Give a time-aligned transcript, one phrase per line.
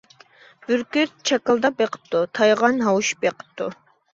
[0.69, 3.71] بۈركۈت چاكىلداپ بېقىپتۇ، تايغان ھاۋشىپ بېقىپتۇ.